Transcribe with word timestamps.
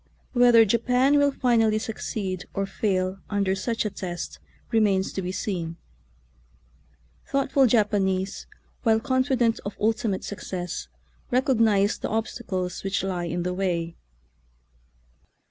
Whether 0.33 0.65
Japan 0.65 1.19
will 1.19 1.29
finally 1.31 1.77
succeed 1.77 2.45
or 2.55 2.65
fail 2.65 3.19
under 3.29 3.53
such 3.53 3.85
a 3.85 3.91
test 3.91 4.39
remains 4.71 5.13
to 5.13 5.21
be 5.21 5.31
seen. 5.31 5.77
Thoughtful 7.27 7.67
Japanese, 7.67 8.47
while 8.81 8.99
confident 8.99 9.59
of 9.63 9.77
ultimate 9.79 10.23
success, 10.23 10.87
recognize 11.29 11.99
the 11.99 12.09
obstacles 12.09 12.83
which 12.83 13.03
lie 13.03 13.25
in 13.25 13.43
the 13.43 13.53
way. 13.53 13.95